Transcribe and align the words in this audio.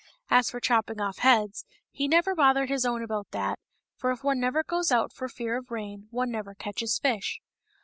As 0.31 0.49
for 0.49 0.59
chopping 0.59 0.99
off 0.99 1.19
heads, 1.19 1.63
he 1.91 2.07
never 2.07 2.33
bothered 2.33 2.69
his 2.69 2.87
own 2.87 3.03
about 3.03 3.29
that; 3.33 3.59
for, 3.95 4.09
if 4.09 4.23
one 4.23 4.39
never 4.39 4.63
goes 4.63 4.91
out 4.91 5.13
for 5.13 5.29
fear 5.29 5.57
of 5.57 5.69
rain 5.69 6.07
one 6.09 6.31
never 6.31 6.55
catches 6.55 6.97
fish. 6.97 7.39